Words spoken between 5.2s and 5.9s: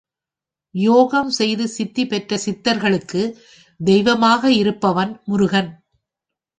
Murugan.